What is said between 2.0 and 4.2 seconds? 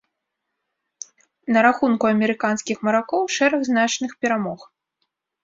амерыканскіх маракоў шэраг значных